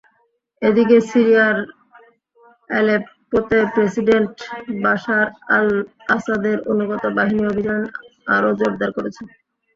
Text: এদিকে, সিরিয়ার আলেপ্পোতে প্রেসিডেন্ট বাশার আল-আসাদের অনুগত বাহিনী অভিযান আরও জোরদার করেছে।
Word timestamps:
এদিকে, 0.61 0.97
সিরিয়ার 1.09 1.57
আলেপ্পোতে 2.69 3.59
প্রেসিডেন্ট 3.73 4.33
বাশার 4.83 5.27
আল-আসাদের 5.57 6.57
অনুগত 6.71 7.03
বাহিনী 7.17 7.43
অভিযান 7.51 7.81
আরও 8.35 8.49
জোরদার 8.59 8.91
করেছে। 8.97 9.21